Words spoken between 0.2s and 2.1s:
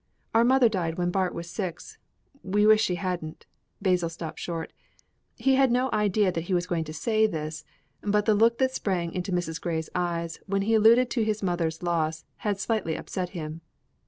Our mother died when Bart was six.